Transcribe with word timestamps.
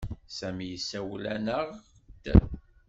Sami 0.37 0.65
yessawel-aneɣ-d. 0.71 2.25